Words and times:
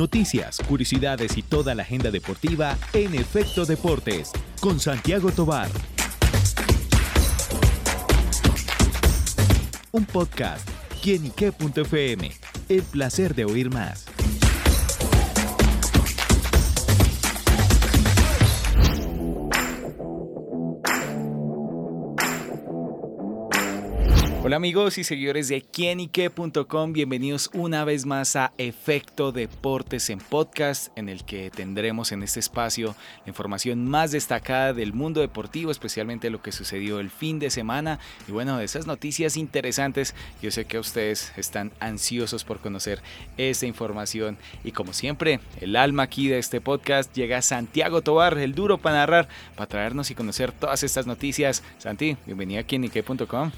noticias, 0.00 0.62
curiosidades 0.66 1.36
y 1.36 1.42
toda 1.42 1.74
la 1.74 1.82
agenda 1.82 2.10
deportiva 2.10 2.78
en 2.94 3.14
Efecto 3.14 3.66
Deportes 3.66 4.30
con 4.58 4.80
Santiago 4.80 5.30
Tobar. 5.30 5.68
Un 9.92 10.06
podcast, 10.06 10.66
quienique.fm. 11.02 12.32
El 12.70 12.82
placer 12.84 13.34
de 13.34 13.44
oír 13.44 13.68
más. 13.70 14.09
Hola 24.50 24.56
amigos 24.56 24.98
y 24.98 25.04
seguidores 25.04 25.46
de 25.46 25.62
quienique.com, 25.62 26.92
bienvenidos 26.92 27.50
una 27.54 27.84
vez 27.84 28.04
más 28.04 28.34
a 28.34 28.52
Efecto 28.58 29.30
Deportes 29.30 30.10
en 30.10 30.18
Podcast, 30.18 30.88
en 30.98 31.08
el 31.08 31.24
que 31.24 31.52
tendremos 31.52 32.10
en 32.10 32.24
este 32.24 32.40
espacio 32.40 32.96
la 33.24 33.28
información 33.28 33.88
más 33.88 34.10
destacada 34.10 34.72
del 34.72 34.92
mundo 34.92 35.20
deportivo, 35.20 35.70
especialmente 35.70 36.30
lo 36.30 36.42
que 36.42 36.50
sucedió 36.50 36.98
el 36.98 37.10
fin 37.10 37.38
de 37.38 37.48
semana 37.48 38.00
y 38.26 38.32
bueno, 38.32 38.58
de 38.58 38.64
esas 38.64 38.88
noticias 38.88 39.36
interesantes. 39.36 40.16
Yo 40.42 40.50
sé 40.50 40.64
que 40.64 40.80
ustedes 40.80 41.32
están 41.36 41.70
ansiosos 41.78 42.42
por 42.42 42.58
conocer 42.58 43.00
esta 43.36 43.66
información 43.66 44.36
y 44.64 44.72
como 44.72 44.94
siempre, 44.94 45.38
el 45.60 45.76
alma 45.76 46.02
aquí 46.02 46.26
de 46.26 46.40
este 46.40 46.60
podcast 46.60 47.14
llega 47.14 47.40
Santiago 47.40 48.02
Tobar, 48.02 48.36
el 48.36 48.56
duro 48.56 48.78
para 48.78 48.96
narrar, 48.96 49.28
para 49.54 49.68
traernos 49.68 50.10
y 50.10 50.16
conocer 50.16 50.50
todas 50.50 50.82
estas 50.82 51.06
noticias. 51.06 51.62
Santi, 51.78 52.16
bienvenido 52.26 52.62
a 52.62 52.64
quienique.com. 52.64 53.52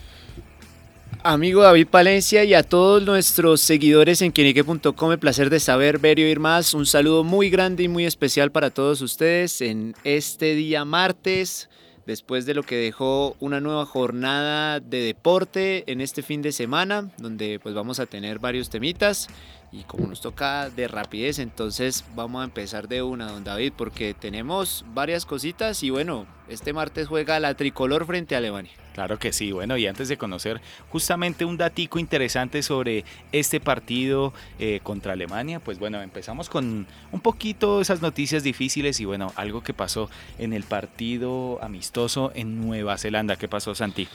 Amigo 1.25 1.63
David 1.63 1.87
Palencia 1.87 2.43
y 2.43 2.53
a 2.53 2.65
todos 2.65 3.05
nuestros 3.05 3.61
seguidores 3.61 4.23
en 4.23 4.33
quienique.com, 4.33 5.13
el 5.13 5.21
placer 5.21 5.51
de 5.51 5.61
saber, 5.61 6.01
ver 6.01 6.19
y 6.19 6.25
oír 6.25 6.41
más. 6.41 6.75
Un 6.75 6.85
saludo 6.85 7.23
muy 7.23 7.49
grande 7.49 7.85
y 7.85 7.89
muy 7.89 8.07
especial 8.07 8.51
para 8.51 8.71
todos 8.71 9.01
ustedes 9.03 9.61
en 9.61 9.95
este 10.03 10.57
día 10.57 10.85
martes, 10.85 11.71
después 12.07 12.45
de 12.45 12.55
lo 12.55 12.65
que 12.65 12.75
dejó 12.75 13.37
una 13.39 13.61
nueva 13.61 13.87
jornada 13.87 14.81
de 14.81 14.99
deporte 14.99 15.85
en 15.87 16.01
este 16.01 16.23
fin 16.23 16.43
de 16.43 16.51
semana, 16.51 17.13
donde 17.19 17.61
pues 17.63 17.73
vamos 17.73 18.01
a 18.01 18.07
tener 18.07 18.41
varios 18.41 18.69
temitas 18.69 19.29
y 19.73 19.85
como 19.85 20.07
nos 20.07 20.21
toca 20.21 20.69
de 20.69 20.87
rapidez, 20.87 21.39
entonces 21.39 22.05
vamos 22.15 22.43
a 22.43 22.45
empezar 22.45 22.89
de 22.89 23.03
una, 23.03 23.27
don 23.33 23.43
David, 23.43 23.73
porque 23.75 24.13
tenemos 24.13 24.85
varias 24.93 25.25
cositas 25.25 25.83
y 25.83 25.89
bueno, 25.89 26.27
este 26.49 26.75
martes 26.75 27.09
juega 27.09 27.41
la 27.41 27.55
tricolor 27.55 28.05
frente 28.05 28.35
a 28.35 28.39
Alemania. 28.39 28.73
Claro 28.93 29.19
que 29.19 29.33
sí, 29.33 29.53
bueno, 29.53 29.79
y 29.79 29.87
antes 29.87 30.09
de 30.09 30.19
conocer 30.19 30.61
justamente 30.91 31.47
un 31.47 31.57
datico 31.57 31.99
interesante 31.99 32.63
sobre 32.63 33.07
este 33.33 33.59
partido 33.59 34.35
eh, 34.59 34.81
contra 34.83 35.15
Alemania, 35.15 35.61
pues 35.61 35.79
bueno, 35.79 36.03
empezamos 36.03 36.51
con 36.51 36.87
un 37.11 37.21
poquito 37.21 37.81
esas 37.81 38.03
noticias 38.03 38.43
difíciles 38.43 39.01
y 39.01 39.07
bueno, 39.07 39.33
algo 39.37 39.63
que 39.63 39.73
pasó 39.73 40.11
en 40.39 40.53
el 40.53 40.65
partido 40.65 41.59
amistoso 41.63 42.33
en 42.35 42.61
Nueva 42.61 42.99
Zelanda. 42.99 43.37
¿Qué 43.37 43.49
pasó, 43.49 43.75
Santi? 43.75 44.07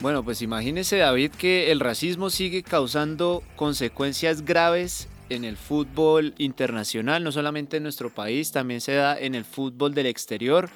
Bueno, 0.00 0.24
pues 0.24 0.40
imagínese 0.40 0.96
David 0.96 1.32
que 1.32 1.70
el 1.70 1.78
racismo 1.78 2.30
sigue 2.30 2.62
causando 2.62 3.42
consecuencias 3.54 4.46
graves 4.46 5.08
en 5.28 5.44
el 5.44 5.58
fútbol 5.58 6.32
internacional, 6.38 7.22
no 7.22 7.32
solamente 7.32 7.76
en 7.76 7.82
nuestro 7.82 8.08
país, 8.08 8.50
también 8.50 8.80
se 8.80 8.94
da 8.94 9.18
en 9.18 9.34
el 9.34 9.44
fútbol 9.44 9.92
del 9.92 10.06
exterior. 10.06 10.70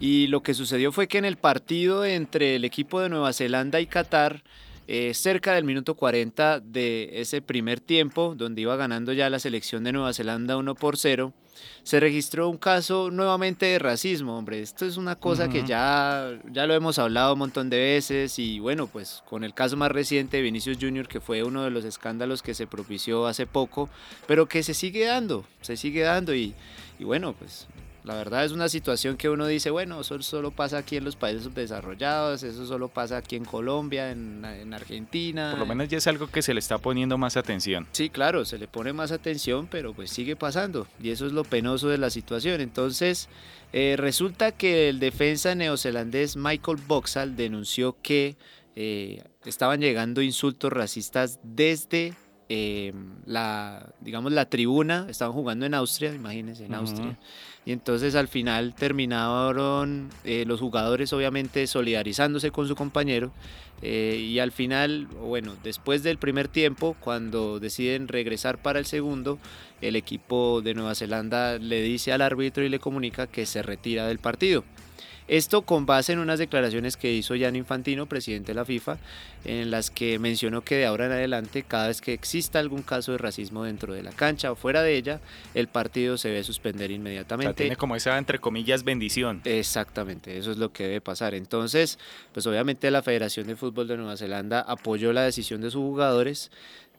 Y 0.00 0.26
lo 0.28 0.42
que 0.42 0.54
sucedió 0.54 0.90
fue 0.90 1.06
que 1.06 1.18
en 1.18 1.26
el 1.26 1.36
partido 1.36 2.06
entre 2.06 2.56
el 2.56 2.64
equipo 2.64 3.02
de 3.02 3.10
Nueva 3.10 3.34
Zelanda 3.34 3.78
y 3.78 3.86
Qatar, 3.86 4.42
eh, 4.88 5.14
cerca 5.14 5.54
del 5.54 5.64
minuto 5.64 5.94
40 5.94 6.60
de 6.60 7.20
ese 7.20 7.40
primer 7.40 7.80
tiempo, 7.80 8.34
donde 8.36 8.62
iba 8.62 8.76
ganando 8.76 9.12
ya 9.12 9.30
la 9.30 9.38
selección 9.38 9.84
de 9.84 9.92
Nueva 9.92 10.12
Zelanda 10.12 10.56
1 10.56 10.74
por 10.74 10.96
0, 10.96 11.32
se 11.82 12.00
registró 12.00 12.48
un 12.48 12.58
caso 12.58 13.10
nuevamente 13.10 13.66
de 13.66 13.78
racismo, 13.78 14.36
hombre. 14.36 14.60
Esto 14.60 14.86
es 14.86 14.96
una 14.96 15.16
cosa 15.16 15.48
que 15.48 15.64
ya, 15.64 16.38
ya 16.50 16.66
lo 16.66 16.74
hemos 16.74 16.98
hablado 16.98 17.34
un 17.34 17.40
montón 17.40 17.70
de 17.70 17.78
veces 17.78 18.38
y 18.38 18.58
bueno, 18.58 18.86
pues 18.86 19.22
con 19.28 19.44
el 19.44 19.54
caso 19.54 19.76
más 19.76 19.90
reciente 19.90 20.38
de 20.38 20.42
Vinicius 20.42 20.78
Jr., 20.80 21.08
que 21.08 21.20
fue 21.20 21.42
uno 21.42 21.62
de 21.64 21.70
los 21.70 21.84
escándalos 21.84 22.42
que 22.42 22.54
se 22.54 22.66
propició 22.66 23.26
hace 23.26 23.46
poco, 23.46 23.88
pero 24.26 24.46
que 24.46 24.62
se 24.62 24.74
sigue 24.74 25.06
dando, 25.06 25.44
se 25.60 25.76
sigue 25.76 26.02
dando 26.02 26.34
y, 26.34 26.54
y 26.98 27.04
bueno, 27.04 27.34
pues 27.34 27.66
la 28.04 28.14
verdad 28.14 28.44
es 28.44 28.50
una 28.52 28.68
situación 28.68 29.16
que 29.16 29.28
uno 29.28 29.46
dice, 29.46 29.70
bueno, 29.70 30.00
eso 30.00 30.20
solo 30.22 30.50
pasa 30.50 30.78
aquí 30.78 30.96
en 30.96 31.04
los 31.04 31.14
países 31.14 31.54
desarrollados, 31.54 32.42
eso 32.42 32.66
solo 32.66 32.88
pasa 32.88 33.16
aquí 33.16 33.36
en 33.36 33.44
Colombia, 33.44 34.10
en, 34.10 34.42
Argentina. 34.74 35.50
Por 35.50 35.60
lo 35.60 35.66
menos 35.66 35.88
ya 35.88 35.98
es 35.98 36.06
algo 36.06 36.26
que 36.26 36.42
se 36.42 36.52
le 36.52 36.60
está 36.60 36.78
poniendo 36.78 37.16
más 37.16 37.36
atención. 37.36 37.86
Sí, 37.92 38.10
claro, 38.10 38.44
se 38.44 38.58
le 38.58 38.66
pone 38.66 38.92
más 38.92 39.12
atención, 39.12 39.68
pero 39.70 39.94
pues 39.94 40.10
sigue 40.10 40.34
pasando 40.34 40.86
y 41.00 41.10
eso 41.10 41.26
es 41.26 41.32
lo 41.32 41.44
penoso 41.44 41.88
de 41.88 41.98
la 41.98 42.10
situación. 42.10 42.60
Entonces, 42.60 43.28
eh, 43.72 43.94
resulta 43.96 44.52
que 44.52 44.88
el 44.88 44.98
defensa 44.98 45.54
neozelandés 45.54 46.36
Michael 46.36 46.78
Boxall 46.86 47.36
denunció 47.36 47.96
que 48.02 48.36
eh, 48.74 49.22
estaban 49.44 49.80
llegando 49.80 50.22
insultos 50.22 50.72
racistas 50.72 51.38
desde 51.42 52.14
eh, 52.48 52.92
la, 53.24 53.94
digamos, 54.00 54.32
la 54.32 54.46
tribuna, 54.46 55.06
estaban 55.08 55.32
jugando 55.32 55.64
en 55.64 55.74
Austria, 55.74 56.12
imagínense, 56.12 56.66
en 56.66 56.74
Austria. 56.74 57.18
Y 57.64 57.72
entonces 57.72 58.14
al 58.16 58.26
final 58.26 58.74
terminaron 58.74 60.10
eh, 60.24 60.44
los 60.46 60.58
jugadores 60.60 61.12
obviamente 61.12 61.66
solidarizándose 61.66 62.50
con 62.50 62.66
su 62.66 62.74
compañero. 62.74 63.30
Eh, 63.82 64.16
y 64.20 64.38
al 64.38 64.52
final, 64.52 65.06
bueno, 65.06 65.54
después 65.62 66.02
del 66.02 66.18
primer 66.18 66.48
tiempo, 66.48 66.96
cuando 67.00 67.58
deciden 67.58 68.08
regresar 68.08 68.58
para 68.58 68.78
el 68.78 68.86
segundo, 68.86 69.38
el 69.80 69.96
equipo 69.96 70.60
de 70.62 70.74
Nueva 70.74 70.94
Zelanda 70.94 71.58
le 71.58 71.82
dice 71.82 72.12
al 72.12 72.22
árbitro 72.22 72.64
y 72.64 72.68
le 72.68 72.78
comunica 72.78 73.26
que 73.26 73.46
se 73.46 73.62
retira 73.62 74.06
del 74.06 74.18
partido. 74.18 74.64
Esto 75.28 75.62
con 75.62 75.86
base 75.86 76.12
en 76.12 76.18
unas 76.18 76.38
declaraciones 76.38 76.96
que 76.96 77.12
hizo 77.12 77.34
Jan 77.38 77.56
Infantino, 77.56 78.06
presidente 78.06 78.52
de 78.52 78.54
la 78.56 78.64
FIFA, 78.64 78.98
en 79.44 79.70
las 79.70 79.90
que 79.90 80.18
mencionó 80.18 80.62
que 80.62 80.76
de 80.76 80.86
ahora 80.86 81.06
en 81.06 81.12
adelante, 81.12 81.62
cada 81.62 81.88
vez 81.88 82.00
que 82.00 82.12
exista 82.12 82.58
algún 82.58 82.82
caso 82.82 83.12
de 83.12 83.18
racismo 83.18 83.64
dentro 83.64 83.94
de 83.94 84.02
la 84.02 84.12
cancha 84.12 84.52
o 84.52 84.56
fuera 84.56 84.82
de 84.82 84.96
ella, 84.96 85.20
el 85.54 85.68
partido 85.68 86.18
se 86.18 86.28
debe 86.28 86.44
suspender 86.44 86.90
inmediatamente. 86.90 87.54
tiene 87.54 87.76
como 87.76 87.96
esa, 87.96 88.18
entre 88.18 88.38
comillas, 88.38 88.84
bendición. 88.84 89.40
Exactamente, 89.44 90.38
eso 90.38 90.50
es 90.50 90.58
lo 90.58 90.72
que 90.72 90.84
debe 90.84 91.00
pasar. 91.00 91.34
Entonces, 91.34 91.98
pues 92.32 92.46
obviamente 92.46 92.90
la 92.90 93.02
Federación 93.02 93.46
de 93.46 93.56
Fútbol 93.56 93.88
de 93.88 93.96
Nueva 93.96 94.16
Zelanda 94.16 94.60
apoyó 94.60 95.12
la 95.12 95.22
decisión 95.22 95.60
de 95.60 95.70
sus 95.70 95.82
jugadores 95.82 96.50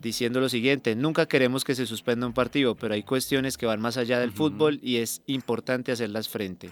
diciendo 0.01 0.41
lo 0.41 0.49
siguiente, 0.49 0.95
nunca 0.95 1.27
queremos 1.27 1.63
que 1.63 1.75
se 1.75 1.85
suspenda 1.85 2.27
un 2.27 2.33
partido, 2.33 2.75
pero 2.75 2.93
hay 2.93 3.03
cuestiones 3.03 3.57
que 3.57 3.65
van 3.65 3.79
más 3.79 3.95
allá 3.97 4.19
del 4.19 4.31
fútbol 4.31 4.79
y 4.83 4.97
es 4.97 5.21
importante 5.27 5.91
hacerlas 5.91 6.27
frente. 6.27 6.71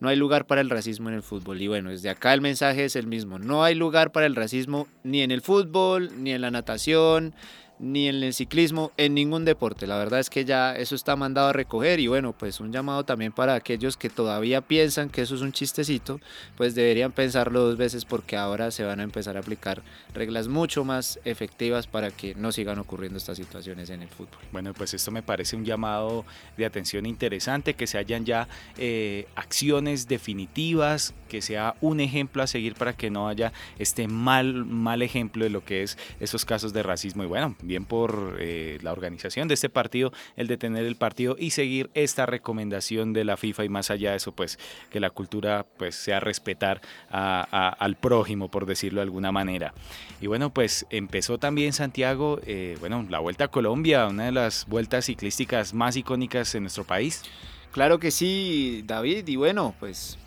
No 0.00 0.08
hay 0.08 0.16
lugar 0.16 0.46
para 0.46 0.60
el 0.60 0.70
racismo 0.70 1.08
en 1.08 1.14
el 1.16 1.22
fútbol. 1.22 1.60
Y 1.60 1.68
bueno, 1.68 1.90
desde 1.90 2.10
acá 2.10 2.34
el 2.34 2.40
mensaje 2.40 2.84
es 2.84 2.96
el 2.96 3.06
mismo. 3.06 3.38
No 3.38 3.64
hay 3.64 3.74
lugar 3.74 4.12
para 4.12 4.26
el 4.26 4.36
racismo 4.36 4.86
ni 5.02 5.22
en 5.22 5.30
el 5.30 5.42
fútbol, 5.42 6.10
ni 6.22 6.32
en 6.32 6.40
la 6.40 6.50
natación, 6.50 7.34
ni 7.78 8.08
en 8.08 8.22
el 8.22 8.34
ciclismo, 8.34 8.92
en 8.96 9.14
ningún 9.14 9.44
deporte. 9.44 9.86
La 9.86 9.96
verdad 9.96 10.20
es 10.20 10.30
que 10.30 10.44
ya 10.44 10.74
eso 10.74 10.94
está 10.94 11.16
mandado 11.16 11.48
a 11.48 11.52
recoger 11.52 12.00
y 12.00 12.06
bueno, 12.06 12.32
pues 12.32 12.60
un 12.60 12.72
llamado 12.72 13.04
también 13.04 13.32
para 13.32 13.54
aquellos 13.54 13.96
que 13.96 14.10
todavía 14.10 14.60
piensan 14.60 15.10
que 15.10 15.22
eso 15.22 15.34
es 15.34 15.42
un 15.42 15.52
chistecito, 15.52 16.20
pues 16.56 16.74
deberían 16.74 17.12
pensarlo 17.12 17.60
dos 17.60 17.76
veces 17.76 18.04
porque 18.04 18.36
ahora 18.36 18.70
se 18.70 18.84
van 18.84 19.00
a 19.00 19.02
empezar 19.02 19.36
a 19.36 19.40
aplicar 19.40 19.82
reglas 20.14 20.48
mucho 20.48 20.84
más 20.84 21.20
efectivas 21.24 21.86
para 21.86 22.10
que 22.10 22.34
no 22.34 22.52
sigan 22.52 22.78
ocurriendo 22.78 23.18
estas 23.18 23.36
situaciones 23.36 23.90
en 23.90 24.02
el 24.02 24.08
fútbol. 24.08 24.38
Bueno, 24.52 24.74
pues 24.74 24.94
esto 24.94 25.10
me 25.10 25.22
parece 25.22 25.56
un 25.56 25.64
llamado 25.64 26.24
de 26.56 26.66
atención 26.66 27.06
interesante, 27.06 27.74
que 27.74 27.86
se 27.86 27.98
hayan 27.98 28.24
ya 28.24 28.48
eh, 28.76 29.26
acciones 29.36 30.08
definitivas, 30.08 31.14
que 31.28 31.42
sea 31.42 31.74
un 31.80 32.00
ejemplo 32.00 32.42
a 32.42 32.46
seguir 32.46 32.74
para 32.74 32.94
que 32.94 33.10
no 33.10 33.28
haya 33.28 33.52
este 33.78 34.08
mal, 34.08 34.64
mal 34.64 35.02
ejemplo 35.02 35.44
de 35.44 35.50
lo 35.50 35.64
que 35.64 35.82
es 35.82 35.98
esos 36.20 36.44
casos 36.44 36.72
de 36.72 36.82
racismo 36.82 37.22
y 37.22 37.26
bueno, 37.26 37.56
bien 37.68 37.84
por 37.84 38.38
eh, 38.40 38.78
la 38.82 38.90
organización 38.90 39.46
de 39.46 39.54
este 39.54 39.68
partido, 39.68 40.12
el 40.36 40.48
detener 40.48 40.84
el 40.84 40.96
partido 40.96 41.36
y 41.38 41.50
seguir 41.50 41.90
esta 41.94 42.26
recomendación 42.26 43.12
de 43.12 43.24
la 43.24 43.36
FIFA 43.36 43.64
y 43.64 43.68
más 43.68 43.90
allá 43.92 44.10
de 44.10 44.16
eso, 44.16 44.32
pues 44.32 44.58
que 44.90 44.98
la 44.98 45.10
cultura 45.10 45.66
pues 45.76 45.94
sea 45.94 46.18
respetar 46.18 46.80
al 47.10 47.96
prójimo, 47.96 48.50
por 48.50 48.66
decirlo 48.66 49.00
de 49.00 49.04
alguna 49.04 49.30
manera. 49.30 49.72
Y 50.20 50.26
bueno, 50.26 50.50
pues 50.50 50.86
empezó 50.90 51.38
también 51.38 51.72
Santiago, 51.72 52.40
eh, 52.44 52.76
bueno, 52.80 53.06
la 53.08 53.20
Vuelta 53.20 53.44
a 53.44 53.48
Colombia, 53.48 54.06
una 54.08 54.24
de 54.24 54.32
las 54.32 54.66
vueltas 54.66 55.04
ciclísticas 55.04 55.74
más 55.74 55.96
icónicas 55.96 56.54
en 56.54 56.64
nuestro 56.64 56.84
país. 56.84 57.22
Claro 57.70 57.98
que 57.98 58.10
sí, 58.10 58.82
David, 58.86 59.28
y 59.28 59.36
bueno, 59.36 59.74
pues 59.78 60.18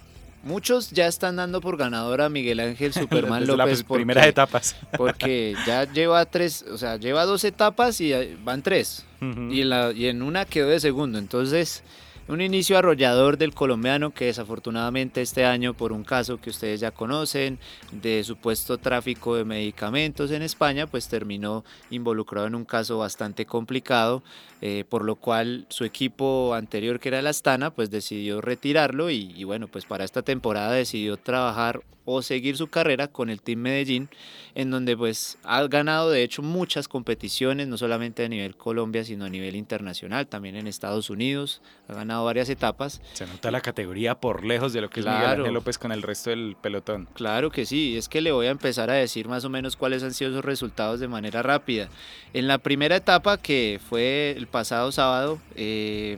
Muchos 0.43 0.89
ya 0.91 1.07
están 1.07 1.35
dando 1.35 1.61
por 1.61 1.77
ganador 1.77 2.21
a 2.21 2.29
Miguel 2.29 2.59
Ángel 2.59 2.93
Superman 2.93 3.45
López. 3.45 3.79
Las 3.79 3.83
primeras 3.83 4.25
etapas. 4.27 4.75
Porque 4.97 5.55
ya 5.67 5.91
lleva 5.91 6.25
tres, 6.25 6.65
o 6.71 6.77
sea, 6.77 6.97
lleva 6.97 7.25
dos 7.25 7.43
etapas 7.43 8.01
y 8.01 8.11
van 8.43 8.61
tres. 8.61 9.05
y, 9.21 9.61
en 9.61 9.69
la, 9.69 9.91
y 9.91 10.07
en 10.07 10.21
una 10.21 10.45
quedó 10.45 10.69
de 10.69 10.79
segundo. 10.79 11.19
Entonces, 11.19 11.83
Un 12.31 12.39
inicio 12.39 12.77
arrollador 12.77 13.37
del 13.37 13.53
colombiano 13.53 14.13
que 14.13 14.27
desafortunadamente 14.27 15.21
este 15.21 15.43
año 15.43 15.73
por 15.73 15.91
un 15.91 16.05
caso 16.05 16.39
que 16.39 16.49
ustedes 16.49 16.79
ya 16.79 16.91
conocen 16.91 17.59
de 17.91 18.23
supuesto 18.23 18.77
tráfico 18.77 19.35
de 19.35 19.43
medicamentos 19.43 20.31
en 20.31 20.41
España, 20.41 20.87
pues 20.87 21.09
terminó 21.09 21.65
involucrado 21.89 22.47
en 22.47 22.55
un 22.55 22.63
caso 22.63 22.97
bastante 22.97 23.45
complicado, 23.45 24.23
eh, 24.61 24.85
por 24.87 25.03
lo 25.03 25.17
cual 25.17 25.65
su 25.67 25.83
equipo 25.83 26.53
anterior 26.53 27.01
que 27.01 27.09
era 27.09 27.19
el 27.19 27.27
Astana, 27.27 27.71
pues 27.71 27.91
decidió 27.91 28.39
retirarlo 28.39 29.09
y, 29.09 29.33
y 29.35 29.43
bueno, 29.43 29.67
pues 29.67 29.83
para 29.83 30.05
esta 30.05 30.21
temporada 30.21 30.71
decidió 30.71 31.17
trabajar 31.17 31.81
o 32.05 32.21
seguir 32.21 32.57
su 32.57 32.67
carrera 32.67 33.07
con 33.07 33.29
el 33.29 33.41
Team 33.41 33.59
Medellín, 33.59 34.09
en 34.55 34.71
donde 34.71 34.97
pues 34.97 35.37
ha 35.43 35.65
ganado 35.67 36.09
de 36.09 36.23
hecho 36.23 36.41
muchas 36.41 36.87
competiciones, 36.87 37.67
no 37.67 37.77
solamente 37.77 38.25
a 38.25 38.29
nivel 38.29 38.55
Colombia, 38.55 39.03
sino 39.03 39.25
a 39.25 39.29
nivel 39.29 39.55
internacional, 39.55 40.27
también 40.27 40.55
en 40.55 40.67
Estados 40.67 41.09
Unidos, 41.09 41.61
ha 41.87 41.93
ganado 41.93 42.20
varias 42.23 42.49
etapas. 42.49 43.01
Se 43.13 43.25
nota 43.25 43.51
la 43.51 43.61
categoría 43.61 44.15
por 44.15 44.43
lejos 44.43 44.73
de 44.73 44.81
lo 44.81 44.89
que 44.89 45.01
es 45.01 45.05
Miguel 45.05 45.25
Ángel 45.25 45.53
López 45.53 45.77
con 45.77 45.91
el 45.91 46.01
resto 46.01 46.29
del 46.29 46.55
pelotón. 46.61 47.07
Claro 47.13 47.51
que 47.51 47.65
sí, 47.65 47.97
es 47.97 48.09
que 48.09 48.21
le 48.21 48.31
voy 48.31 48.47
a 48.47 48.51
empezar 48.51 48.89
a 48.89 48.93
decir 48.93 49.27
más 49.27 49.45
o 49.45 49.49
menos 49.49 49.75
cuáles 49.75 50.03
han 50.03 50.13
sido 50.13 50.31
sus 50.31 50.45
resultados 50.45 50.99
de 50.99 51.07
manera 51.07 51.41
rápida. 51.41 51.89
En 52.33 52.47
la 52.47 52.57
primera 52.57 52.95
etapa, 52.95 53.37
que 53.37 53.79
fue 53.89 54.33
el 54.37 54.47
pasado 54.47 54.91
sábado, 54.91 55.39
eh, 55.55 56.17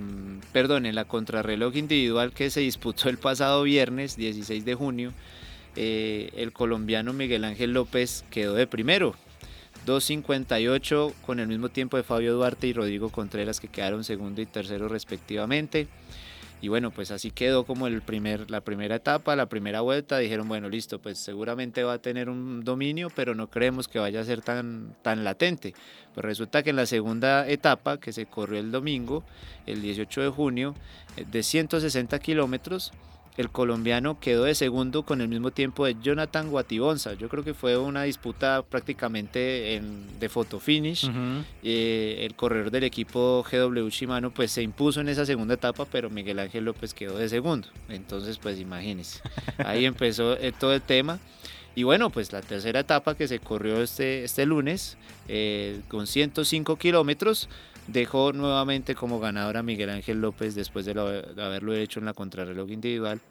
perdón, 0.51 0.85
en 0.85 0.95
la 0.95 1.05
contrarreloj 1.05 1.75
individual 1.75 2.31
que 2.31 2.49
se 2.49 2.59
disputó 2.61 3.09
el 3.09 3.17
pasado 3.17 3.63
viernes 3.63 4.15
16 4.15 4.65
de 4.65 4.75
junio, 4.75 5.13
eh, 5.75 6.29
el 6.35 6.51
colombiano 6.51 7.13
Miguel 7.13 7.43
Ángel 7.43 7.73
López 7.73 8.25
quedó 8.29 8.53
de 8.53 8.67
primero. 8.67 9.15
2.58 9.85 11.13
con 11.25 11.39
el 11.39 11.47
mismo 11.47 11.69
tiempo 11.69 11.97
de 11.97 12.03
Fabio 12.03 12.33
Duarte 12.33 12.67
y 12.67 12.73
Rodrigo 12.73 13.09
Contreras 13.09 13.59
que 13.59 13.67
quedaron 13.67 14.03
segundo 14.03 14.41
y 14.41 14.45
tercero 14.45 14.87
respectivamente. 14.87 15.87
Y 16.63 16.69
bueno, 16.69 16.91
pues 16.91 17.11
así 17.11 17.29
quedó 17.29 17.65
como 17.65 17.87
el 17.87 18.01
primer, 18.01 18.49
la 18.49 18.61
primera 18.61 18.95
etapa, 18.95 19.35
la 19.35 19.47
primera 19.47 19.81
vuelta. 19.81 20.17
Dijeron, 20.17 20.47
bueno, 20.47 20.69
listo, 20.69 20.97
pues 20.97 21.17
seguramente 21.17 21.83
va 21.83 21.91
a 21.91 21.97
tener 21.97 22.29
un 22.29 22.63
dominio, 22.63 23.09
pero 23.13 23.35
no 23.35 23.49
creemos 23.49 23.89
que 23.89 23.99
vaya 23.99 24.21
a 24.21 24.23
ser 24.23 24.41
tan, 24.41 24.95
tan 25.01 25.25
latente. 25.25 25.73
Pues 26.13 26.23
resulta 26.23 26.63
que 26.63 26.69
en 26.69 26.77
la 26.77 26.85
segunda 26.85 27.45
etapa, 27.49 27.99
que 27.99 28.13
se 28.13 28.27
corrió 28.27 28.61
el 28.61 28.71
domingo, 28.71 29.25
el 29.65 29.81
18 29.81 30.21
de 30.21 30.29
junio, 30.29 30.73
eh, 31.17 31.25
de 31.29 31.43
160 31.43 32.17
kilómetros, 32.19 32.93
el 33.37 33.49
colombiano 33.49 34.19
quedó 34.19 34.43
de 34.43 34.53
segundo 34.53 35.03
con 35.03 35.21
el 35.21 35.27
mismo 35.27 35.51
tiempo 35.51 35.85
de 35.85 35.95
Jonathan 36.01 36.49
Guatibonza. 36.49 37.13
Yo 37.13 37.29
creo 37.29 37.43
que 37.43 37.53
fue 37.53 37.77
una 37.77 38.03
disputa 38.03 38.63
prácticamente 38.63 39.75
en, 39.75 40.19
de 40.19 40.29
photo 40.29 40.59
finish. 40.59 41.09
Eh, 41.63 42.17
el 42.21 42.35
corredor 42.35 42.69
del 42.69 42.83
equipo 42.83 43.43
GW 43.49 43.89
Shimano 43.89 44.31
pues 44.31 44.51
se 44.51 44.61
impuso 44.61 45.01
en 45.01 45.09
esa 45.09 45.25
segunda 45.25 45.55
etapa, 45.55 45.85
pero 45.85 46.09
Miguel 46.09 46.39
Ángel 46.39 46.65
López 46.65 46.93
quedó 46.93 47.17
de 47.17 47.27
segundo. 47.27 47.67
Entonces 47.89 48.37
pues 48.37 48.59
imagínense, 48.59 49.21
ahí 49.57 49.85
empezó 49.85 50.37
eh, 50.37 50.53
todo 50.57 50.73
el 50.73 50.81
tema. 50.81 51.19
Y 51.75 51.83
bueno, 51.83 52.11
pues 52.11 52.31
la 52.31 52.41
tercera 52.41 52.81
etapa 52.81 53.15
que 53.15 53.27
se 53.27 53.39
corrió 53.39 53.81
este, 53.81 54.23
este 54.23 54.45
lunes 54.45 54.95
eh, 55.27 55.81
con 55.87 56.05
105 56.05 56.75
kilómetros 56.75 57.49
dejó 57.87 58.33
nuevamente 58.33 58.95
como 58.95 59.19
ganador 59.19 59.57
a 59.57 59.63
Miguel 59.63 59.89
Ángel 59.89 60.21
López 60.21 60.55
después 60.55 60.85
de, 60.85 60.91
haberlo 60.91 61.73
hecho 61.73 61.99
en 61.99 62.05
la 62.05 62.13
contrarreloj 62.13 62.69
individual. 62.69 63.21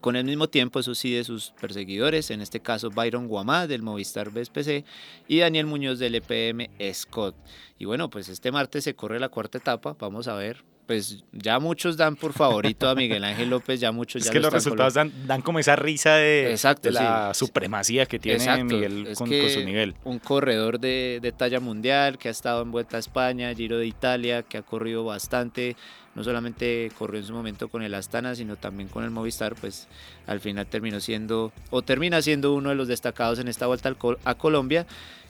Con 0.00 0.14
el 0.14 0.24
mismo 0.24 0.48
tiempo, 0.48 0.78
eso 0.78 0.94
sí, 0.94 1.12
de 1.12 1.24
sus 1.24 1.52
perseguidores, 1.60 2.30
en 2.30 2.40
este 2.40 2.60
caso 2.60 2.90
Byron 2.90 3.26
Guamá 3.26 3.66
del 3.66 3.82
Movistar 3.82 4.30
BSPC 4.30 4.84
y 5.26 5.38
Daniel 5.38 5.66
Muñoz 5.66 5.98
del 5.98 6.14
EPM 6.14 6.68
Scott. 6.92 7.34
Y 7.78 7.86
bueno, 7.86 8.08
pues 8.08 8.28
este 8.28 8.52
martes 8.52 8.84
se 8.84 8.94
corre 8.94 9.18
la 9.18 9.30
cuarta 9.30 9.58
etapa, 9.58 9.96
vamos 9.98 10.28
a 10.28 10.34
ver 10.34 10.75
pues 10.86 11.24
ya 11.32 11.58
muchos 11.58 11.96
dan 11.96 12.16
por 12.16 12.32
favorito 12.32 12.88
a 12.88 12.94
Miguel 12.94 13.24
Ángel 13.24 13.50
López, 13.50 13.80
ya 13.80 13.92
muchos 13.92 14.22
es 14.22 14.26
ya 14.26 14.32
que 14.32 14.40
los 14.40 14.52
resultados 14.52 14.94
dan, 14.94 15.12
dan, 15.26 15.42
como 15.42 15.58
esa 15.58 15.74
risa 15.74 16.14
de, 16.14 16.52
Exacto, 16.52 16.90
la 16.90 17.34
supremacía 17.34 18.06
que 18.06 18.18
tiene 18.18 18.64
Miguel 18.64 19.08
con, 19.16 19.28
su 19.28 19.64
nivel. 19.64 19.94
Un 20.04 20.18
corredor 20.18 20.78
de, 20.78 21.18
de, 21.20 21.32
talla 21.32 21.60
mundial 21.60 22.18
que 22.18 22.28
ha 22.28 22.30
estado 22.30 22.62
en 22.62 22.70
Vuelta 22.70 22.96
a 22.96 23.00
España, 23.00 23.52
Giro 23.54 23.78
de 23.78 23.86
Italia, 23.86 24.42
que 24.42 24.58
ha 24.58 24.62
corrido 24.62 25.04
bastante, 25.04 25.76
no 26.16 26.24
solamente 26.24 26.90
corrió 26.98 27.20
en 27.20 27.26
su 27.26 27.34
momento 27.34 27.68
con 27.68 27.82
el 27.82 27.94
Astana, 27.94 28.34
sino 28.34 28.56
también 28.56 28.88
con 28.88 29.04
el 29.04 29.10
Movistar, 29.10 29.54
pues 29.54 29.86
al 30.26 30.40
final 30.40 30.66
terminó 30.66 30.98
siendo 30.98 31.52
o 31.70 31.82
termina 31.82 32.22
siendo 32.22 32.54
uno 32.54 32.70
de 32.70 32.74
los 32.74 32.88
destacados 32.88 33.38
en 33.38 33.48
esta 33.48 33.66
vuelta 33.66 33.94
a 34.24 34.34
Colombia 34.34 34.86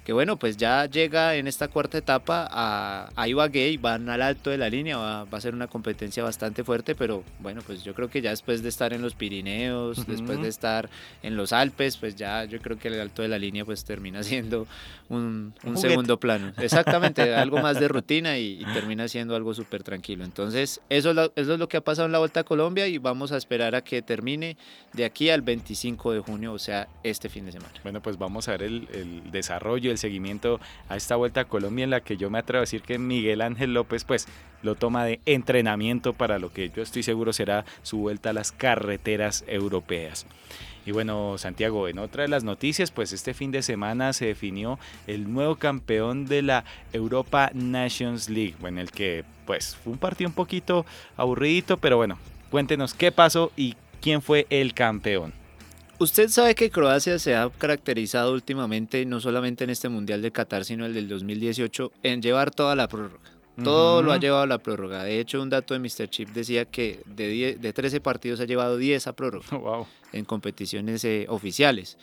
que 0.07 0.13
bueno, 0.13 0.37
pues 0.37 0.57
ya 0.57 0.87
llega 0.87 1.35
en 1.35 1.49
esta 1.49 1.67
cuarta 1.67 1.99
etapa 1.99 2.49
a, 2.49 3.11
a 3.17 3.27
Ibagué 3.27 3.77
van 3.79 4.09
al 4.09 4.23
alto 4.23 4.51
de 4.51 4.57
la 4.57 4.71
línea, 4.71 4.97
va, 4.97 5.27
a 5.29 5.41
ser 5.41 5.53
una 5.53 5.67
competencia 5.67 6.23
bastante 6.23 6.63
fuerte, 6.63 6.95
pero 6.95 7.25
bueno, 7.41 7.61
pues 7.67 7.83
yo 7.83 7.93
creo 7.93 8.09
que 8.09 8.23
ya 8.23 8.31
después 8.31 8.63
de 8.63 8.69
estar 8.69 8.93
en 8.93 9.03
los 9.03 9.17
Pirineos, 9.17 10.07
después 10.07 10.41
de 10.41 10.47
estar 10.47 10.89
en 11.25 11.37
los 11.37 11.53
Alpes, 11.53 11.97
pues 11.97 12.15
ya 12.15 12.45
yo 12.45 12.61
creo 12.61 12.79
que 12.79 12.87
el 12.87 13.01
alto 13.01 13.23
de 13.23 13.27
la 13.27 13.37
línea 13.37 13.65
pues 13.65 13.85
termina 13.85 14.23
siendo 14.23 14.69
un, 15.09 15.53
segundo 15.75 16.21
plano. 16.21 16.53
Exactamente, 16.57 17.35
algo 17.35 17.59
más 17.61 17.81
de 17.81 17.89
rutina 17.89 18.39
y, 18.39 18.65
termina 18.75 19.09
siendo 19.09 19.35
algo 19.35 19.55
súper 19.55 19.83
tranquilo. 19.83 20.23
Eso 20.89 21.31
es, 21.37 21.47
lo, 21.47 21.69
que 21.69 21.77
ha 21.77 21.81
pasado 21.81 22.07
en 22.07 22.13
la 22.13 22.19
Vuelta 22.19 22.41
a 22.41 22.45
Colombia 22.45 22.87
y 22.87 22.99
vamos 22.99 23.33
a 23.33 23.37
esperar 23.37 23.75
a 23.75 23.83
que 23.83 24.03
termine 24.03 24.57
de 24.93 25.05
aquí 25.05 25.31
al 25.31 25.43
25 25.43 26.13
de 26.13 26.21
junio, 26.21 26.53
o 26.53 26.59
sea, 26.59 26.89
este 27.03 27.29
fin 27.29 27.47
de 27.47 27.53
semana. 27.53 27.73
Bueno, 27.83 28.01
pues 28.01 28.19
vamos 28.19 28.49
a 28.49 28.53
ver 28.53 28.63
el, 28.63 28.89
el 28.93 29.31
desarrollo, 29.31 29.97
seguimiento 29.97 30.61
a 30.89 30.97
esta 30.97 31.17
vuelta 31.17 31.43
a 31.43 31.45
Colombia 31.47 31.85
en 31.85 31.91
la 31.91 32.01
que 32.01 32.17
yo 32.17 32.31
me 32.31 32.39
atrevo 32.39 32.61
a 32.61 32.63
decir 32.63 32.83
que 32.83 32.99
Miguel 32.99 33.41
Ángel 33.41 33.75
López 33.75 34.05
pues 34.05 34.27
lo 34.63 34.75
toma 34.75 35.05
de 35.05 35.21
entrenamiento 35.27 36.13
para 36.13 36.39
lo 36.39 36.53
que 36.53 36.71
yo 36.71 36.83
estoy 36.83 37.03
seguro 37.03 37.33
será 37.33 37.65
su 37.83 37.99
vuelta 37.99 38.31
a 38.31 38.33
las 38.33 38.53
carreteras 38.53 39.45
europeas. 39.47 40.27
Y 40.87 40.93
bueno, 40.93 41.37
Santiago, 41.37 41.89
en 41.89 41.99
otra 41.99 42.23
de 42.23 42.29
las 42.29 42.45
noticias, 42.45 42.93
pues 42.93 43.13
este 43.13 43.35
fin 43.35 43.51
de 43.51 43.63
semana 43.63 44.13
se 44.13 44.27
definió 44.27 44.79
el 45.09 45.33
nuevo 45.33 45.57
campeón 45.57 46.27
de 46.27 46.43
la 46.43 46.65
Europa 46.93 47.51
Nations 47.53 48.31
League, 48.31 48.55
en 48.63 48.79
el 48.79 48.93
que 48.93 49.25
pues 49.47 49.77
fue 49.77 49.93
un 49.93 49.99
partido 49.99 50.29
un 50.29 50.35
poquito 50.35 50.87
aburridito, 51.17 51.77
pero 51.77 51.97
bueno, 51.97 52.19
cuéntenos 52.51 52.95
qué 52.95 53.11
pasó 53.11 53.51
y 53.57 53.75
quién 54.01 54.23
fue 54.23 54.47
el 54.49 54.75
campeón. 54.75 55.33
Usted 55.99 56.29
sabe 56.29 56.55
que 56.55 56.71
Croacia 56.71 57.19
se 57.19 57.35
ha 57.35 57.51
caracterizado 57.51 58.33
últimamente, 58.33 59.05
no 59.07 59.19
solamente 59.19 59.65
en 59.65 59.71
este 59.71 59.89
Mundial 59.89 60.23
de 60.23 60.31
Qatar, 60.31 60.65
sino 60.65 60.87
el 60.87 60.95
del 60.95 61.09
2018, 61.09 61.91
en 62.03 62.23
llevar 62.23 62.51
toda 62.53 62.77
la 62.77 62.87
prórroga. 62.87 63.36
Todo 63.63 64.03
lo 64.03 64.13
ha 64.13 64.19
llevado 64.19 64.43
a 64.43 64.47
la 64.47 64.59
prórroga. 64.59 65.03
De 65.05 65.19
hecho, 65.19 65.41
un 65.41 65.49
dato 65.49 65.75
de 65.75 65.81
Mr. 65.81 66.09
Chip 66.09 66.29
decía 66.31 66.67
que 66.67 67.01
de, 67.07 67.57
de 67.59 67.73
13 67.73 68.01
partidos 68.01 68.41
ha 68.41 68.45
llevado 68.45 68.77
10 68.77 69.07
a 69.07 69.13
prórroga 69.15 69.87
en 70.13 70.25
competiciones 70.25 71.05
eh, 71.05 71.27
oficiales. 71.29 71.97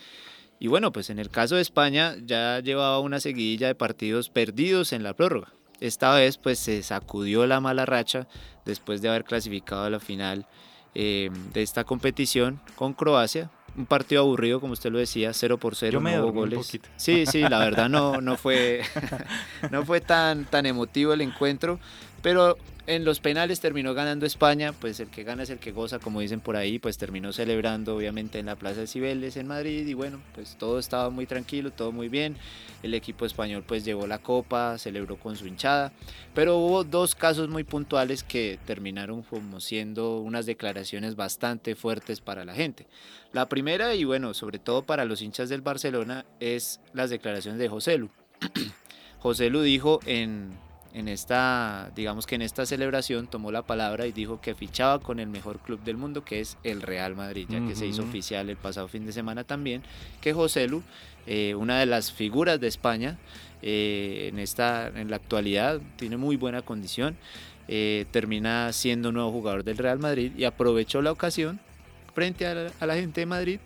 Y 0.59 0.67
bueno, 0.67 0.91
pues 0.91 1.09
en 1.09 1.19
el 1.19 1.29
caso 1.29 1.55
de 1.55 1.61
España 1.61 2.15
ya 2.25 2.59
llevaba 2.59 2.99
una 2.99 3.19
seguidilla 3.19 3.67
de 3.67 3.75
partidos 3.75 4.29
perdidos 4.29 4.93
en 4.93 5.03
la 5.03 5.13
prórroga. 5.13 5.53
Esta 5.79 6.15
vez 6.15 6.37
pues 6.37 6.59
se 6.59 6.81
sacudió 6.83 7.45
la 7.45 7.59
mala 7.59 7.85
racha 7.85 8.27
después 8.65 9.01
de 9.01 9.09
haber 9.09 9.25
clasificado 9.25 9.83
a 9.83 9.89
la 9.89 9.99
final 9.99 10.47
eh, 10.95 11.29
de 11.53 11.61
esta 11.61 11.83
competición 11.83 12.61
con 12.75 12.93
Croacia 12.93 13.51
un 13.75 13.85
partido 13.85 14.21
aburrido, 14.21 14.59
como 14.59 14.73
usted 14.73 14.91
lo 14.91 14.99
decía, 14.99 15.33
0 15.33 15.57
por 15.57 15.75
0, 15.75 15.99
no 15.99 16.09
hubo 16.23 16.31
goles. 16.31 16.79
Sí, 16.95 17.25
sí, 17.25 17.41
la 17.41 17.59
verdad 17.59 17.89
no, 17.89 18.21
no 18.21 18.37
fue, 18.37 18.81
no 19.71 19.85
fue 19.85 20.01
tan, 20.01 20.45
tan 20.45 20.65
emotivo 20.65 21.13
el 21.13 21.21
encuentro, 21.21 21.79
pero 22.23 22.57
en 22.87 23.05
los 23.05 23.19
penales 23.19 23.59
terminó 23.59 23.93
ganando 23.93 24.25
España, 24.25 24.73
pues 24.73 24.99
el 24.99 25.09
que 25.09 25.23
gana 25.23 25.43
es 25.43 25.49
el 25.49 25.59
que 25.59 25.71
goza, 25.71 25.99
como 25.99 26.21
dicen 26.21 26.39
por 26.39 26.55
ahí, 26.55 26.79
pues 26.79 26.97
terminó 26.97 27.31
celebrando 27.31 27.95
obviamente 27.95 28.39
en 28.39 28.45
la 28.45 28.55
Plaza 28.55 28.81
de 28.81 28.87
Cibeles 28.87 29.37
en 29.37 29.47
Madrid 29.47 29.85
y 29.85 29.93
bueno, 29.93 30.21
pues 30.33 30.57
todo 30.57 30.79
estaba 30.79 31.09
muy 31.09 31.25
tranquilo, 31.25 31.71
todo 31.71 31.91
muy 31.91 32.09
bien. 32.09 32.37
El 32.81 32.93
equipo 32.93 33.25
español 33.25 33.63
pues 33.67 33.85
llevó 33.85 34.07
la 34.07 34.19
copa, 34.19 34.77
celebró 34.77 35.17
con 35.17 35.35
su 35.35 35.47
hinchada, 35.47 35.91
pero 36.33 36.57
hubo 36.57 36.85
dos 36.85 37.13
casos 37.13 37.49
muy 37.49 37.65
puntuales 37.65 38.23
que 38.23 38.57
terminaron 38.65 39.21
como 39.23 39.59
siendo 39.59 40.19
unas 40.19 40.45
declaraciones 40.45 41.15
bastante 41.15 41.75
fuertes 41.75 42.21
para 42.21 42.45
la 42.45 42.53
gente. 42.53 42.87
La 43.33 43.49
primera 43.49 43.95
y 43.95 44.05
bueno, 44.05 44.33
sobre 44.33 44.59
todo 44.59 44.83
para 44.83 45.05
los 45.05 45.21
hinchas 45.21 45.49
del 45.49 45.61
Barcelona 45.61 46.25
es 46.39 46.79
las 46.93 47.09
declaraciones 47.09 47.59
de 47.59 47.69
José 47.69 47.97
Lu. 47.97 48.09
José 49.19 49.49
Lu 49.49 49.61
dijo 49.61 49.99
en 50.05 50.57
en 50.93 51.07
esta, 51.07 51.91
digamos 51.95 52.27
que 52.27 52.35
en 52.35 52.43
esta 52.43 52.65
celebración 52.65 53.27
tomó 53.27 53.51
la 53.51 53.63
palabra 53.63 54.05
y 54.05 54.11
dijo 54.11 54.39
que 54.39 54.53
fichaba 54.53 54.99
con 54.99 55.19
el 55.19 55.27
mejor 55.27 55.59
club 55.59 55.81
del 55.83 55.97
mundo, 55.97 56.23
que 56.23 56.39
es 56.39 56.57
el 56.63 56.81
Real 56.81 57.15
Madrid, 57.15 57.47
ya 57.49 57.65
que 57.65 57.75
se 57.75 57.87
hizo 57.87 58.03
oficial 58.03 58.49
el 58.49 58.57
pasado 58.57 58.87
fin 58.87 59.05
de 59.05 59.11
semana 59.11 59.43
también, 59.43 59.81
que 60.21 60.33
José 60.33 60.67
Lu, 60.67 60.83
eh, 61.25 61.55
una 61.55 61.79
de 61.79 61.87
las 61.87 62.11
figuras 62.11 62.59
de 62.59 62.67
España, 62.67 63.17
eh, 63.63 64.29
en, 64.31 64.37
esta, 64.39 64.87
en 64.87 65.09
la 65.09 65.15
actualidad 65.15 65.81
tiene 65.95 66.17
muy 66.17 66.35
buena 66.35 66.61
condición, 66.61 67.17
eh, 67.67 68.05
termina 68.11 68.71
siendo 68.71 69.11
nuevo 69.11 69.31
jugador 69.31 69.63
del 69.63 69.77
Real 69.77 69.97
Madrid 69.97 70.31
y 70.37 70.43
aprovechó 70.43 71.01
la 71.01 71.11
ocasión 71.11 71.59
frente 72.13 72.45
a 72.45 72.85
la 72.85 72.95
gente 72.95 73.21
de 73.21 73.25
Madrid 73.25 73.59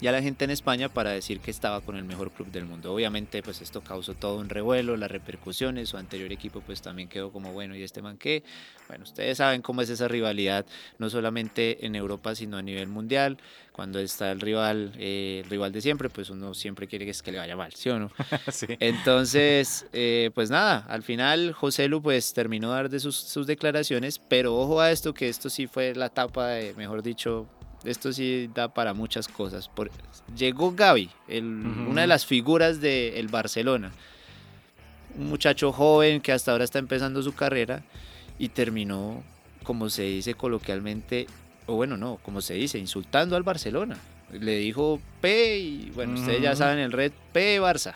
y 0.00 0.06
a 0.06 0.12
la 0.12 0.22
gente 0.22 0.44
en 0.44 0.50
España 0.50 0.88
para 0.88 1.10
decir 1.10 1.40
que 1.40 1.50
estaba 1.50 1.80
con 1.80 1.96
el 1.96 2.04
mejor 2.04 2.30
club 2.30 2.50
del 2.50 2.66
mundo. 2.66 2.92
Obviamente 2.92 3.42
pues 3.42 3.62
esto 3.62 3.80
causó 3.82 4.14
todo 4.14 4.38
un 4.38 4.48
revuelo, 4.48 4.96
las 4.96 5.10
repercusiones, 5.10 5.88
su 5.88 5.96
anterior 5.96 6.32
equipo 6.32 6.60
pues 6.60 6.82
también 6.82 7.08
quedó 7.08 7.32
como 7.32 7.52
bueno 7.52 7.76
y 7.76 7.82
este 7.82 8.02
man 8.02 8.16
qué. 8.18 8.42
Bueno, 8.88 9.04
ustedes 9.04 9.38
saben 9.38 9.62
cómo 9.62 9.82
es 9.82 9.90
esa 9.90 10.06
rivalidad, 10.06 10.66
no 10.98 11.10
solamente 11.10 11.84
en 11.86 11.96
Europa 11.96 12.34
sino 12.34 12.56
a 12.56 12.62
nivel 12.62 12.88
mundial. 12.88 13.38
Cuando 13.72 13.98
está 13.98 14.32
el 14.32 14.40
rival, 14.40 14.92
eh, 14.96 15.42
el 15.44 15.50
rival 15.50 15.70
de 15.70 15.82
siempre, 15.82 16.08
pues 16.08 16.30
uno 16.30 16.54
siempre 16.54 16.86
quiere 16.86 17.04
que, 17.04 17.10
es 17.10 17.22
que 17.22 17.30
le 17.30 17.38
vaya 17.38 17.56
mal, 17.56 17.74
¿sí 17.74 17.90
o 17.90 17.98
no? 17.98 18.10
sí. 18.50 18.66
Entonces, 18.80 19.86
eh, 19.92 20.30
pues 20.34 20.48
nada, 20.48 20.86
al 20.88 21.02
final 21.02 21.52
José 21.52 21.86
Lu 21.88 22.00
pues 22.00 22.32
terminó 22.32 22.70
de 22.70 22.74
dar 22.74 22.88
de 22.88 23.00
sus, 23.00 23.16
sus 23.16 23.46
declaraciones, 23.46 24.18
pero 24.18 24.56
ojo 24.56 24.80
a 24.80 24.90
esto, 24.90 25.12
que 25.12 25.28
esto 25.28 25.50
sí 25.50 25.66
fue 25.66 25.94
la 25.94 26.08
tapa 26.08 26.48
de, 26.48 26.72
mejor 26.74 27.02
dicho, 27.02 27.48
esto 27.86 28.12
sí 28.12 28.50
da 28.54 28.68
para 28.68 28.94
muchas 28.94 29.28
cosas. 29.28 29.68
Por, 29.68 29.90
llegó 30.36 30.72
Gaby, 30.72 31.10
el, 31.28 31.44
una 31.44 32.02
de 32.02 32.06
las 32.06 32.26
figuras 32.26 32.80
del 32.80 33.28
Barcelona. 33.28 33.92
Un 35.16 35.28
muchacho 35.28 35.72
joven 35.72 36.20
que 36.20 36.32
hasta 36.32 36.52
ahora 36.52 36.64
está 36.64 36.78
empezando 36.78 37.22
su 37.22 37.34
carrera 37.34 37.82
y 38.38 38.50
terminó, 38.50 39.22
como 39.62 39.88
se 39.88 40.02
dice 40.02 40.34
coloquialmente, 40.34 41.26
o 41.66 41.74
bueno, 41.74 41.96
no, 41.96 42.18
como 42.22 42.40
se 42.40 42.54
dice, 42.54 42.78
insultando 42.78 43.36
al 43.36 43.42
Barcelona. 43.42 43.96
Le 44.32 44.58
dijo 44.58 45.00
P 45.20 45.58
y 45.58 45.90
bueno, 45.94 46.14
ustedes 46.14 46.42
ya 46.42 46.56
saben 46.56 46.78
el 46.78 46.92
red 46.92 47.12
P 47.32 47.60
Barça. 47.60 47.94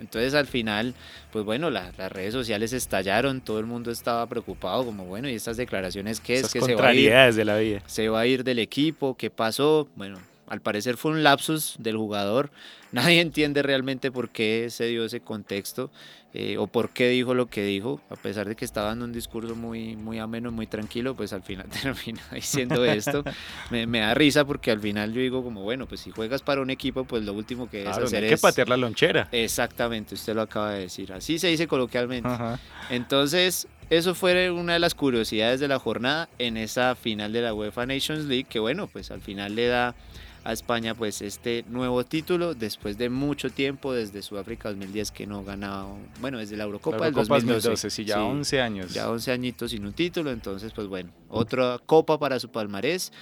Entonces 0.00 0.34
al 0.34 0.46
final, 0.46 0.94
pues 1.32 1.44
bueno, 1.44 1.70
la- 1.70 1.92
las 1.98 2.10
redes 2.10 2.32
sociales 2.32 2.72
estallaron, 2.72 3.40
todo 3.40 3.60
el 3.60 3.66
mundo 3.66 3.90
estaba 3.90 4.26
preocupado, 4.26 4.84
como 4.84 5.04
bueno, 5.04 5.28
¿y 5.28 5.34
estas 5.34 5.56
declaraciones 5.56 6.20
qué 6.20 6.34
es? 6.34 6.40
Esas 6.40 6.52
que 6.52 6.60
se 6.62 6.74
va 6.74 6.88
a 6.88 6.94
ir? 6.94 7.10
de 7.36 7.44
la 7.44 7.56
vida. 7.58 7.82
se 7.86 8.08
va 8.08 8.20
a 8.20 8.26
ir 8.26 8.42
del 8.44 8.58
equipo, 8.58 9.16
qué 9.16 9.30
pasó. 9.30 9.88
Bueno, 9.96 10.18
al 10.50 10.60
parecer 10.60 10.96
fue 10.96 11.12
un 11.12 11.22
lapsus 11.22 11.76
del 11.78 11.96
jugador. 11.96 12.50
Nadie 12.92 13.20
entiende 13.20 13.62
realmente 13.62 14.10
por 14.10 14.30
qué 14.30 14.66
se 14.68 14.86
dio 14.86 15.04
ese 15.04 15.20
contexto 15.20 15.90
eh, 16.34 16.58
o 16.58 16.66
por 16.66 16.90
qué 16.90 17.08
dijo 17.08 17.34
lo 17.34 17.46
que 17.46 17.64
dijo, 17.64 18.00
a 18.10 18.16
pesar 18.16 18.48
de 18.48 18.56
que 18.56 18.64
estaba 18.64 18.88
dando 18.88 19.04
un 19.04 19.12
discurso 19.12 19.54
muy, 19.54 19.96
muy 19.96 20.18
ameno, 20.18 20.50
muy 20.50 20.66
tranquilo, 20.66 21.14
pues 21.14 21.32
al 21.32 21.42
final 21.42 21.66
termina 21.82 22.20
diciendo 22.32 22.84
esto. 22.84 23.24
Me, 23.70 23.86
me 23.86 24.00
da 24.00 24.14
risa 24.14 24.44
porque 24.44 24.70
al 24.72 24.80
final 24.80 25.12
yo 25.12 25.20
digo 25.20 25.42
como, 25.42 25.62
bueno, 25.62 25.86
pues 25.86 26.00
si 26.00 26.10
juegas 26.10 26.42
para 26.42 26.60
un 26.60 26.70
equipo, 26.70 27.04
pues 27.04 27.24
lo 27.24 27.32
último 27.32 27.70
que 27.70 27.78
debes 27.78 27.90
Claro, 27.90 28.02
no 28.02 28.06
hacer 28.06 28.22
hay 28.24 28.28
que 28.28 28.34
es... 28.34 28.40
patear 28.40 28.68
la 28.68 28.76
lonchera. 28.76 29.28
Exactamente, 29.32 30.14
usted 30.14 30.34
lo 30.34 30.42
acaba 30.42 30.72
de 30.72 30.80
decir. 30.80 31.12
Así 31.12 31.38
se 31.38 31.48
dice 31.48 31.68
coloquialmente. 31.68 32.28
Ajá. 32.28 32.58
Entonces, 32.90 33.68
eso 33.88 34.14
fue 34.14 34.52
una 34.52 34.74
de 34.74 34.78
las 34.78 34.94
curiosidades 34.94 35.58
de 35.58 35.66
la 35.66 35.80
jornada 35.80 36.28
en 36.38 36.56
esa 36.56 36.94
final 36.94 37.32
de 37.32 37.42
la 37.42 37.54
UEFA 37.54 37.86
Nations 37.86 38.26
League, 38.26 38.46
que 38.48 38.60
bueno, 38.60 38.86
pues 38.86 39.10
al 39.10 39.20
final 39.20 39.56
le 39.56 39.66
da 39.66 39.96
a 40.44 40.52
España 40.52 40.94
pues 40.94 41.20
este 41.22 41.64
nuevo 41.68 42.04
título 42.04 42.54
después 42.54 42.96
de 42.96 43.10
mucho 43.10 43.50
tiempo, 43.50 43.92
desde 43.92 44.22
Sudáfrica 44.22 44.70
2010 44.70 45.10
que 45.10 45.26
no 45.26 45.44
ganaba, 45.44 45.86
bueno, 46.20 46.38
desde 46.38 46.56
la 46.56 46.64
Eurocopa, 46.64 46.96
La 46.98 47.04
del 47.06 47.14
Eurocopa 47.14 47.34
2012. 47.36 47.68
2012, 47.68 47.90
sí, 47.90 48.04
ya 48.04 48.14
Sí, 48.16 48.20
11 48.20 48.60
años. 48.60 48.94
ya 48.94 49.10
11 49.10 49.32
añitos 49.32 49.70
sin 49.70 49.84
un 49.84 49.92
título, 49.92 50.30
entonces 50.30 50.72
pues 50.72 50.86
bueno, 50.86 51.10
otra 51.28 51.78
copa 51.84 52.18
para 52.18 52.38
su 52.40 52.48
palmarés 52.50 53.12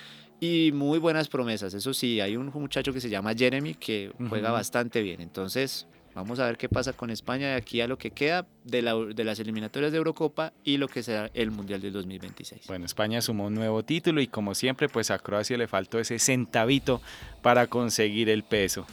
y 0.40 0.70
muy 0.72 0.98
buenas 1.00 1.28
promesas. 1.28 1.74
Eso 1.74 1.92
sí, 1.92 2.20
hay 2.20 2.36
un 2.36 2.46
muchacho 2.54 2.92
que 2.92 3.00
se 3.00 3.10
llama 3.10 3.34
Jeremy 3.34 3.74
que 3.74 4.12
juega 4.28 4.52
bastante 4.52 5.02
bien, 5.02 5.20
entonces 5.20 5.86
vamos 6.18 6.38
a 6.40 6.46
ver 6.46 6.56
qué 6.58 6.68
pasa 6.68 6.92
con 6.92 7.10
España 7.10 7.48
de 7.48 7.54
aquí 7.54 7.80
a 7.80 7.86
lo 7.86 7.96
que 7.98 8.10
queda 8.10 8.46
de, 8.64 8.82
la- 8.82 8.94
de 8.94 9.24
las 9.24 9.38
eliminatorias 9.40 9.92
de 9.92 9.98
Eurocopa 9.98 10.52
y 10.64 10.76
lo 10.76 10.88
que 10.88 11.02
será 11.02 11.30
el 11.34 11.50
Mundial 11.50 11.80
del 11.80 11.92
2026. 11.92 12.66
Bueno, 12.66 12.84
España 12.86 13.20
sumó 13.22 13.46
un 13.46 13.54
nuevo 13.54 13.82
título 13.84 14.20
y 14.20 14.26
como 14.26 14.54
siempre, 14.54 14.88
pues 14.88 15.10
a 15.10 15.18
Croacia 15.18 15.56
le 15.56 15.66
faltó 15.68 15.98
ese 15.98 16.18
centavito 16.18 17.00
para 17.42 17.66
conseguir 17.66 18.28
el 18.28 18.42
peso. 18.42 18.86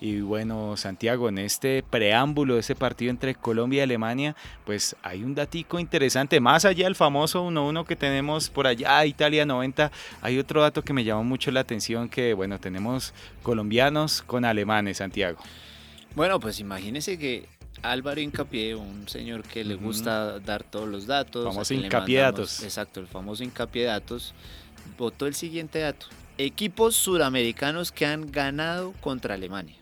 Y 0.00 0.20
bueno, 0.20 0.76
Santiago, 0.76 1.28
en 1.30 1.38
este 1.38 1.82
preámbulo 1.82 2.54
de 2.54 2.60
ese 2.60 2.74
partido 2.74 3.10
entre 3.10 3.34
Colombia 3.36 3.78
y 3.78 3.80
Alemania, 3.82 4.36
pues 4.66 4.96
hay 5.02 5.22
un 5.22 5.34
datico 5.34 5.78
interesante. 5.78 6.40
Más 6.40 6.64
allá 6.66 6.84
del 6.84 6.96
famoso 6.96 7.46
1-1 7.48 7.86
que 7.86 7.96
tenemos 7.96 8.50
por 8.50 8.66
allá, 8.66 9.06
Italia 9.06 9.46
90, 9.46 9.90
hay 10.20 10.38
otro 10.38 10.60
dato 10.60 10.82
que 10.82 10.92
me 10.92 11.04
llamó 11.04 11.24
mucho 11.24 11.50
la 11.52 11.60
atención, 11.60 12.08
que 12.10 12.34
bueno, 12.34 12.58
tenemos 12.58 13.14
colombianos 13.42 14.20
con 14.22 14.44
alemanes, 14.44 14.98
Santiago. 14.98 15.38
Bueno, 16.14 16.38
pues 16.40 16.60
imagínese 16.60 17.18
que 17.18 17.48
Álvaro 17.82 18.20
Hincapié, 18.20 18.74
un 18.74 19.08
señor 19.08 19.42
que 19.42 19.64
le 19.64 19.74
gusta 19.74 20.38
dar 20.40 20.62
todos 20.62 20.88
los 20.88 21.06
datos. 21.06 21.44
Famoso 21.44 21.74
mandamos- 21.74 22.12
datos. 22.22 22.62
Exacto, 22.62 23.00
el 23.00 23.06
famoso 23.06 23.42
Hincapié 23.42 23.84
datos. 23.84 24.34
Votó 24.96 25.26
el 25.26 25.34
siguiente 25.34 25.80
dato. 25.80 26.06
Equipos 26.38 26.96
sudamericanos 26.96 27.92
que 27.92 28.06
han 28.06 28.30
ganado 28.30 28.92
contra 29.00 29.34
Alemania. 29.34 29.76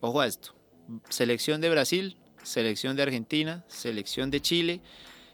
Ojo 0.00 0.20
a 0.20 0.26
esto. 0.26 0.54
Selección 1.08 1.60
de 1.60 1.70
Brasil, 1.70 2.16
selección 2.42 2.96
de 2.96 3.02
Argentina, 3.02 3.64
selección 3.68 4.30
de 4.30 4.40
Chile, 4.40 4.80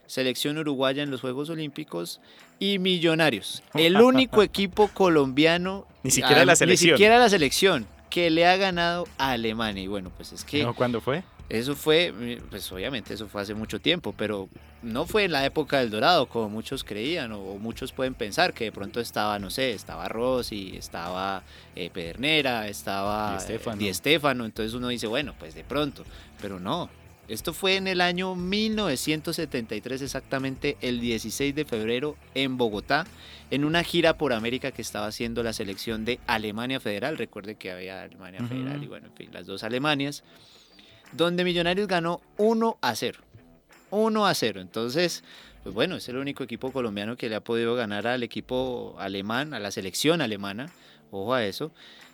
selección 0.06 0.58
uruguaya 0.58 1.02
en 1.02 1.10
los 1.10 1.20
Juegos 1.20 1.50
Olímpicos 1.50 2.20
y 2.58 2.78
Millonarios. 2.78 3.62
El 3.74 3.96
único 4.02 4.42
equipo 4.42 4.88
colombiano, 4.88 5.86
Ni 6.02 6.10
siquiera 6.10 6.44
la 6.44 6.56
selección. 6.56 6.92
Ni 6.92 6.96
siquiera 6.96 7.18
la 7.18 7.28
selección 7.28 7.86
que 8.12 8.28
le 8.28 8.46
ha 8.46 8.56
ganado 8.58 9.08
a 9.16 9.30
Alemania. 9.30 9.82
Y 9.82 9.86
bueno, 9.86 10.12
pues 10.14 10.32
es 10.32 10.44
que 10.44 10.62
¿No? 10.62 10.74
¿Cuándo 10.74 11.00
fue? 11.00 11.24
eso 11.48 11.74
fue, 11.74 12.38
pues 12.50 12.70
obviamente 12.72 13.12
eso 13.12 13.26
fue 13.26 13.42
hace 13.42 13.54
mucho 13.54 13.80
tiempo, 13.80 14.14
pero 14.16 14.48
no 14.82 15.06
fue 15.06 15.24
en 15.24 15.32
la 15.32 15.44
época 15.44 15.78
del 15.80 15.90
Dorado, 15.90 16.26
como 16.26 16.48
muchos 16.48 16.84
creían, 16.84 17.32
o, 17.32 17.40
muchos 17.58 17.92
pueden 17.92 18.14
pensar 18.14 18.52
que 18.54 18.64
de 18.64 18.72
pronto 18.72 19.00
estaba, 19.00 19.38
no 19.38 19.50
sé, 19.50 19.72
estaba 19.72 20.08
Rossi, 20.08 20.74
estaba 20.76 21.42
eh, 21.74 21.90
Pedernera, 21.90 22.68
estaba 22.68 23.34
Di 23.34 23.40
Stéfano. 23.40 23.76
Di 23.76 23.92
Stéfano, 23.92 24.44
entonces 24.44 24.74
uno 24.74 24.88
dice, 24.88 25.06
bueno, 25.06 25.34
pues 25.38 25.54
de 25.54 25.64
pronto, 25.64 26.04
pero 26.40 26.60
no. 26.60 26.88
Esto 27.28 27.52
fue 27.52 27.76
en 27.76 27.86
el 27.86 28.00
año 28.00 28.34
1973, 28.34 30.02
exactamente 30.02 30.76
el 30.80 31.00
16 31.00 31.54
de 31.54 31.64
febrero, 31.64 32.16
en 32.34 32.58
Bogotá, 32.58 33.06
en 33.50 33.64
una 33.64 33.84
gira 33.84 34.18
por 34.18 34.32
América 34.32 34.72
que 34.72 34.82
estaba 34.82 35.06
haciendo 35.06 35.42
la 35.42 35.52
selección 35.52 36.04
de 36.04 36.18
Alemania 36.26 36.80
Federal. 36.80 37.16
Recuerde 37.16 37.54
que 37.54 37.70
había 37.70 38.02
Alemania. 38.02 38.44
Federal 38.46 38.82
y 38.82 38.86
bueno, 38.86 39.06
en 39.06 39.14
fin, 39.14 39.28
las 39.32 39.46
dos 39.46 39.62
Alemanias 39.62 40.24
donde 41.12 41.44
Millonarios 41.44 41.86
ganó 41.86 42.20
1 42.38 42.78
a 42.80 42.94
0. 42.94 43.18
1 43.90 44.26
a 44.26 44.34
0. 44.34 44.60
Entonces, 44.60 45.22
pues 45.62 45.74
bueno, 45.74 45.96
es 45.96 46.08
el 46.08 46.16
único 46.16 46.42
equipo 46.42 46.72
colombiano 46.72 47.16
que 47.16 47.28
le 47.28 47.36
ha 47.36 47.44
podido 47.44 47.74
ganar 47.74 48.06
al 48.06 48.22
equipo 48.22 48.96
alemán, 48.98 49.54
a 49.54 49.60
la 49.60 49.70
selección 49.70 50.20
alemana. 50.20 50.72
Ojo 51.10 51.34
a 51.34 51.44
eso. 51.44 51.72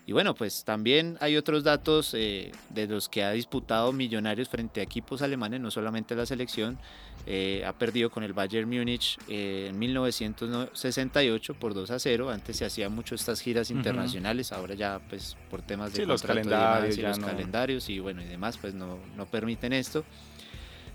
Y 0.09 0.13
bueno, 0.13 0.35
pues 0.35 0.65
también 0.65 1.19
hay 1.21 1.37
otros 1.37 1.65
datos 1.65 2.15
eh, 2.15 2.51
de 2.71 2.87
los 2.87 3.11
que 3.11 3.25
ha 3.25 3.33
disputado 3.33 3.93
Millonarios 3.93 4.49
frente 4.49 4.81
a 4.81 4.83
equipos 4.83 5.21
alemanes, 5.21 5.61
no 5.61 5.71
solamente 5.71 6.15
la 6.17 6.25
selección. 6.25 6.79
Eh, 7.27 7.63
ha 7.67 7.75
perdido 7.75 8.09
con 8.09 8.23
el 8.25 8.33
Bayern 8.33 8.67
Múnich 8.71 9.19
eh, 9.29 9.67
en 9.69 9.79
1968 9.79 11.53
por 11.53 11.75
2 11.75 11.91
a 11.91 11.99
0. 11.99 12.31
Antes 12.31 12.57
se 12.57 12.65
hacían 12.65 12.95
mucho 12.95 13.17
estas 13.17 13.43
giras 13.43 13.71
internacionales, 13.71 14.51
ahora 14.51 14.73
ya 14.75 14.99
pues 15.11 15.37
por 15.51 15.61
temas 15.61 15.93
de 15.93 15.99
Sí, 15.99 16.07
los 16.07 16.25
y 16.25 16.27
calendarios 16.27 16.97
demás, 16.97 16.99
y 16.99 17.03
ya 17.03 17.09
los 17.11 17.19
no. 17.19 17.27
calendarios 17.27 17.91
y 17.91 17.99
bueno 17.99 18.23
y 18.23 18.25
demás 18.25 18.57
pues 18.57 18.73
no, 18.73 18.97
no 19.15 19.27
permiten 19.27 19.75
esto. 19.75 20.07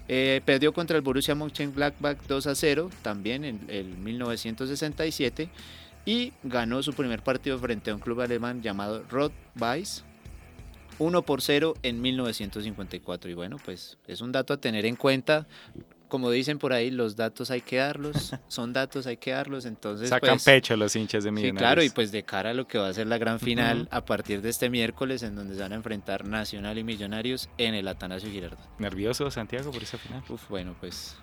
Eh, 0.07 0.41
perdió 0.43 0.73
contra 0.73 0.97
el 0.97 1.03
Borussia 1.03 1.35
Mönchengladbach 1.35 2.17
2 2.27 2.47
a 2.47 2.55
0 2.55 2.89
también 3.03 3.45
en 3.45 3.61
el 3.67 3.95
1967 3.95 5.49
y 6.05 6.33
ganó 6.43 6.83
su 6.83 6.93
primer 6.93 7.21
partido 7.23 7.57
frente 7.59 7.91
a 7.91 7.95
un 7.95 7.99
club 8.01 8.21
alemán 8.21 8.61
llamado 8.61 9.03
Rot 9.09 9.33
Weiss 9.59 10.03
1 10.99 11.21
por 11.23 11.41
0 11.41 11.73
en 11.83 12.01
1954 12.01 13.31
y 13.31 13.33
bueno 13.33 13.57
pues 13.63 13.97
es 14.07 14.21
un 14.21 14.31
dato 14.31 14.53
a 14.53 14.57
tener 14.57 14.85
en 14.85 14.95
cuenta 14.95 15.47
como 16.07 16.29
dicen 16.29 16.59
por 16.59 16.73
ahí 16.73 16.91
los 16.91 17.15
datos 17.15 17.49
hay 17.49 17.61
que 17.61 17.77
darlos 17.77 18.35
son 18.47 18.73
datos 18.73 19.07
hay 19.07 19.17
que 19.17 19.31
darlos 19.31 19.65
entonces 19.65 20.09
Sacan 20.09 20.31
pues, 20.31 20.43
pecho 20.43 20.77
los 20.77 20.95
hinchas 20.95 21.23
de 21.23 21.29
Sí, 21.31 21.33
Millonarios. 21.33 21.59
claro, 21.59 21.83
y 21.83 21.89
pues 21.89 22.11
de 22.11 22.23
cara 22.23 22.51
a 22.51 22.53
lo 22.53 22.67
que 22.67 22.77
va 22.77 22.89
a 22.89 22.93
ser 22.93 23.07
la 23.07 23.17
gran 23.17 23.39
final 23.39 23.87
a 23.89 24.05
partir 24.05 24.41
de 24.43 24.49
este 24.49 24.69
miércoles, 24.69 25.23
en 25.23 25.35
donde 25.35 25.55
se 25.55 25.61
van 25.61 25.71
a 25.71 25.75
enfrentar 25.75 26.25
Nacional 26.27 26.77
y 26.77 26.83
Millonarios 26.83 27.49
en 27.57 27.73
el 27.73 27.87
Atanasio 27.87 28.29
Girardot. 28.29 28.59
¿Nervioso, 28.77 29.31
Santiago, 29.31 29.71
por 29.71 29.81
esa 29.81 29.97
final? 29.97 30.21
Uf, 30.29 30.47
bueno, 30.49 30.75
pues, 30.79 31.15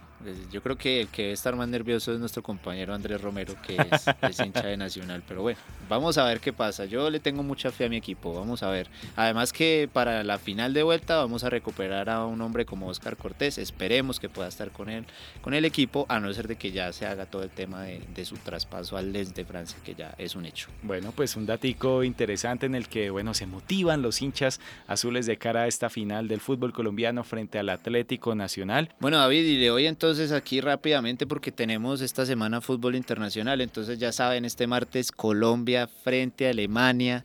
yo 0.50 0.62
creo 0.62 0.76
que 0.76 1.02
el 1.02 1.08
que 1.08 1.22
debe 1.22 1.34
estar 1.34 1.56
más 1.56 1.68
nervioso 1.68 2.12
es 2.12 2.18
nuestro 2.18 2.42
compañero 2.42 2.94
Andrés 2.94 3.20
Romero, 3.20 3.54
que 3.66 3.76
es, 3.76 4.06
es 4.22 4.40
hincha 4.40 4.62
de 4.62 4.76
Nacional. 4.76 5.22
Pero 5.26 5.42
bueno, 5.42 5.58
vamos 5.88 6.18
a 6.18 6.24
ver 6.24 6.40
qué 6.40 6.52
pasa. 6.52 6.84
Yo 6.84 7.10
le 7.10 7.20
tengo 7.20 7.42
mucha 7.42 7.70
fe 7.70 7.86
a 7.86 7.88
mi 7.88 7.96
equipo, 7.96 8.34
vamos 8.34 8.62
a 8.62 8.70
ver. 8.70 8.88
Además 9.16 9.52
que 9.52 9.88
para 9.92 10.22
la 10.24 10.38
final 10.38 10.74
de 10.74 10.82
vuelta 10.82 11.16
vamos 11.16 11.44
a 11.44 11.50
recuperar 11.50 12.10
a 12.10 12.24
un 12.24 12.40
hombre 12.40 12.64
como 12.64 12.88
Oscar 12.88 13.16
Cortés. 13.16 13.58
Esperemos 13.58 14.20
que 14.20 14.28
pueda 14.28 14.48
estar 14.48 14.70
con 14.70 14.88
él, 14.88 15.04
con 15.40 15.54
el 15.54 15.64
equipo, 15.64 16.06
a 16.08 16.20
no 16.20 16.32
ser 16.32 16.48
de 16.48 16.56
que 16.56 16.72
ya 16.72 16.92
se 16.92 17.06
haga 17.06 17.26
todo 17.26 17.42
el 17.42 17.50
tema 17.50 17.82
de, 17.82 18.02
de 18.14 18.24
su 18.24 18.36
traspaso 18.36 18.96
al 18.96 19.12
Lens 19.12 19.34
de 19.34 19.44
Francia, 19.44 19.78
que 19.84 19.94
ya 19.94 20.14
es 20.18 20.34
un 20.34 20.44
hecho. 20.44 20.68
Bueno, 20.82 21.12
pues 21.14 21.36
un 21.36 21.46
datico 21.46 22.04
interesante 22.04 22.66
en 22.66 22.74
el 22.74 22.88
que, 22.88 23.10
bueno, 23.10 23.34
se 23.34 23.46
motivan 23.46 24.02
los 24.02 24.22
hinchas 24.22 24.60
azules 24.86 25.26
de 25.26 25.38
cara 25.38 25.62
a 25.62 25.66
esta 25.66 25.90
final 25.90 26.28
del 26.28 26.40
fútbol 26.40 26.72
colombiano 26.72 27.24
frente 27.24 27.58
al 27.58 27.68
Atlético 27.68 28.34
Nacional. 28.34 28.94
Bueno, 29.00 29.18
David, 29.18 29.44
y 29.44 29.58
le 29.58 29.68
doy 29.68 29.86
entonces 29.86 30.10
aquí 30.33 30.61
rápidamente 30.61 31.25
porque 31.26 31.52
tenemos 31.52 32.00
esta 32.00 32.26
semana 32.26 32.61
fútbol 32.61 32.97
internacional. 32.97 33.61
Entonces, 33.61 33.99
ya 33.99 34.11
saben, 34.11 34.45
este 34.45 34.67
martes 34.67 35.12
Colombia 35.12 35.87
frente 35.87 36.47
a 36.47 36.50
Alemania. 36.50 37.25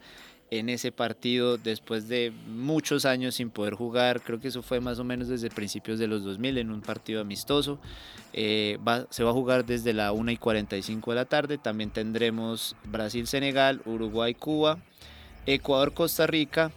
en 0.52 0.70
ese 0.70 0.92
partido 0.92 1.58
después 1.58 2.08
de 2.08 2.32
muchos 2.48 3.06
años 3.06 3.36
sin 3.36 3.50
poder 3.50 3.74
jugar. 3.74 4.22
Creo 4.22 4.40
que 4.40 4.50
eso 4.50 4.62
fue 4.62 4.80
más 4.80 5.00
o 5.00 5.04
menos 5.04 5.28
desde 5.28 5.50
principios 5.50 5.98
de 5.98 6.06
los 6.08 6.24
2000 6.24 6.60
en 6.60 6.72
un 6.72 6.82
partido 6.82 7.20
amistoso. 7.20 7.80
Eh, 8.32 8.78
se 9.10 9.24
va 9.24 9.32
a 9.32 9.34
jugar 9.34 9.66
desde 9.66 9.92
la 9.92 10.12
1 10.12 10.32
y 10.32 10.38
45 10.38 11.12
de 11.12 11.16
la 11.16 11.26
tarde. 11.26 11.58
También 11.58 11.90
tendremos 11.90 12.76
Brasil-Senegal, 12.86 13.82
Uruguay-Cuba, 13.86 14.78
Ecuador-Costa 15.48 16.28
Rica 16.28 16.72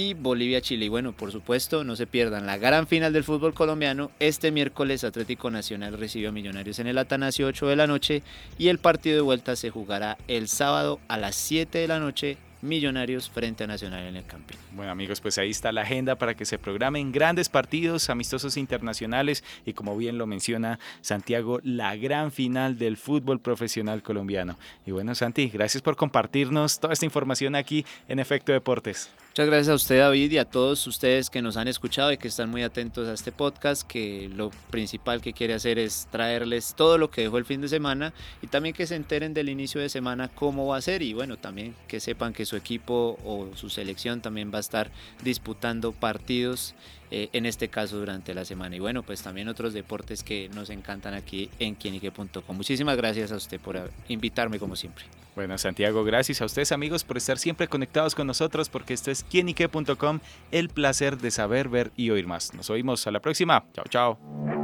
y 0.00 0.14
Bolivia-Chile. 0.14 0.86
Y 0.86 0.88
bueno, 0.88 1.12
por 1.12 1.30
supuesto, 1.30 1.84
no 1.84 1.94
se 1.94 2.06
pierdan 2.06 2.46
la 2.46 2.56
gran 2.56 2.86
final 2.86 3.12
del 3.12 3.24
fútbol 3.24 3.52
colombiano. 3.52 4.10
Este 4.18 4.50
miércoles 4.50 5.04
Atlético 5.04 5.50
Nacional 5.50 5.98
recibió 5.98 6.30
a 6.30 6.32
Millonarios 6.32 6.78
en 6.78 6.86
el 6.86 6.98
Atanasio 6.98 7.46
8 7.46 7.68
de 7.68 7.76
la 7.76 7.86
noche 7.86 8.22
y 8.58 8.68
el 8.68 8.78
partido 8.78 9.16
de 9.16 9.22
vuelta 9.22 9.56
se 9.56 9.70
jugará 9.70 10.16
el 10.26 10.48
sábado 10.48 11.00
a 11.08 11.18
las 11.18 11.36
7 11.36 11.78
de 11.78 11.88
la 11.88 11.98
noche 11.98 12.38
Millonarios 12.62 13.30
frente 13.30 13.64
a 13.64 13.66
Nacional 13.66 14.06
en 14.06 14.16
el 14.16 14.24
Campín. 14.26 14.58
Bueno 14.72 14.90
amigos, 14.90 15.20
pues 15.20 15.38
ahí 15.38 15.48
está 15.48 15.72
la 15.72 15.80
agenda 15.80 16.16
para 16.16 16.34
que 16.34 16.44
se 16.44 16.58
programen 16.58 17.10
grandes 17.10 17.48
partidos 17.48 18.10
amistosos 18.10 18.58
internacionales 18.58 19.42
y 19.64 19.72
como 19.72 19.96
bien 19.96 20.18
lo 20.18 20.26
menciona 20.26 20.78
Santiago, 21.00 21.60
la 21.62 21.96
gran 21.96 22.32
final 22.32 22.78
del 22.78 22.98
fútbol 22.98 23.40
profesional 23.40 24.02
colombiano. 24.02 24.58
Y 24.86 24.90
bueno 24.90 25.14
Santi, 25.14 25.48
gracias 25.48 25.82
por 25.82 25.96
compartirnos 25.96 26.80
toda 26.80 26.92
esta 26.92 27.06
información 27.06 27.54
aquí 27.54 27.86
en 28.08 28.18
Efecto 28.18 28.52
Deportes. 28.52 29.10
Muchas 29.30 29.46
gracias 29.46 29.68
a 29.68 29.74
usted 29.76 29.98
David 30.00 30.32
y 30.32 30.38
a 30.38 30.44
todos 30.44 30.84
ustedes 30.88 31.30
que 31.30 31.40
nos 31.40 31.56
han 31.56 31.68
escuchado 31.68 32.10
y 32.10 32.16
que 32.16 32.26
están 32.26 32.50
muy 32.50 32.64
atentos 32.64 33.06
a 33.06 33.12
este 33.12 33.30
podcast, 33.30 33.86
que 33.86 34.28
lo 34.28 34.50
principal 34.70 35.20
que 35.20 35.32
quiere 35.32 35.54
hacer 35.54 35.78
es 35.78 36.08
traerles 36.10 36.74
todo 36.74 36.98
lo 36.98 37.12
que 37.12 37.20
dejó 37.20 37.38
el 37.38 37.44
fin 37.44 37.60
de 37.60 37.68
semana 37.68 38.12
y 38.42 38.48
también 38.48 38.74
que 38.74 38.88
se 38.88 38.96
enteren 38.96 39.32
del 39.32 39.48
inicio 39.48 39.80
de 39.80 39.88
semana 39.88 40.26
cómo 40.26 40.66
va 40.66 40.78
a 40.78 40.82
ser 40.82 41.02
y 41.02 41.12
bueno, 41.12 41.36
también 41.36 41.76
que 41.86 42.00
sepan 42.00 42.32
que 42.32 42.44
su 42.44 42.56
equipo 42.56 43.20
o 43.24 43.50
su 43.54 43.70
selección 43.70 44.20
también 44.20 44.50
va 44.52 44.56
a 44.56 44.62
estar 44.62 44.90
disputando 45.22 45.92
partidos, 45.92 46.74
eh, 47.10 47.28
en 47.32 47.46
este 47.46 47.68
caso 47.68 47.98
durante 47.98 48.34
la 48.34 48.44
semana. 48.44 48.76
Y 48.76 48.78
bueno, 48.78 49.02
pues 49.02 49.22
también 49.22 49.48
otros 49.48 49.72
deportes 49.72 50.22
que 50.22 50.48
nos 50.54 50.70
encantan 50.70 51.14
aquí 51.14 51.50
en 51.58 51.74
quienique.com. 51.74 52.56
Muchísimas 52.56 52.96
gracias 52.96 53.32
a 53.32 53.36
usted 53.36 53.60
por 53.60 53.90
invitarme 54.08 54.58
como 54.58 54.76
siempre. 54.76 55.04
Bueno, 55.34 55.56
Santiago, 55.58 56.04
gracias 56.04 56.42
a 56.42 56.44
ustedes 56.44 56.72
amigos 56.72 57.04
por 57.04 57.16
estar 57.16 57.38
siempre 57.38 57.68
conectados 57.68 58.14
con 58.14 58.26
nosotros 58.26 58.68
porque 58.68 58.94
esto 58.94 59.10
es 59.10 59.24
quienique.com, 59.24 60.20
el 60.50 60.68
placer 60.68 61.18
de 61.18 61.30
saber, 61.30 61.68
ver 61.68 61.92
y 61.96 62.10
oír 62.10 62.26
más. 62.26 62.52
Nos 62.54 62.68
oímos 62.70 63.06
a 63.06 63.10
la 63.10 63.20
próxima. 63.20 63.64
Chao, 63.72 63.84
chao. 63.88 64.59